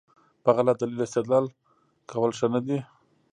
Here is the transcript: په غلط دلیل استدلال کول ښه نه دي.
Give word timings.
په 0.43 0.49
غلط 0.57 0.75
دلیل 0.79 0.99
استدلال 1.05 1.45
کول 2.09 2.31
ښه 2.37 2.47
نه 2.53 2.59
دي. 2.65 2.77